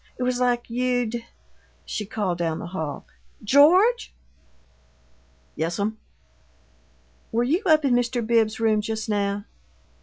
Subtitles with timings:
[0.17, 1.23] It was like you'd"
[1.85, 3.05] She called down the hall,
[3.43, 4.15] "George!"
[5.55, 5.99] "Yes'm?"
[7.31, 8.25] "Were you up in Mr.
[8.25, 9.45] Bibbs's room just now?"